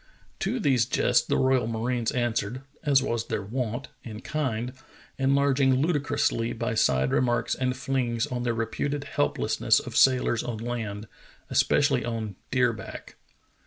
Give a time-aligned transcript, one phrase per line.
[0.39, 4.73] To these jests the royal marines answered, as was their wont, in kind,
[5.19, 11.07] enlarging ludicrously by side remarks and flings on the reputed helplessness of sailors on land,
[11.51, 13.17] especially on deer back.